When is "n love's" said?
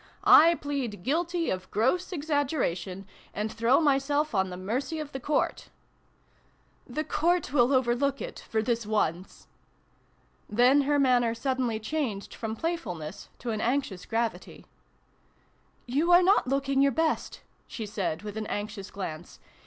14.65-14.65